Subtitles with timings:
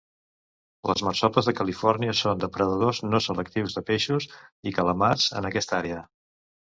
[0.91, 4.27] Les marsopes de Califòrnia són depredadors no selectius de peixos
[4.71, 6.01] i calamars en aquesta àrea.